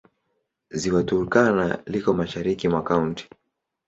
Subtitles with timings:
[0.79, 3.23] Ziwa Turkana liko mashariki mwa kaunti.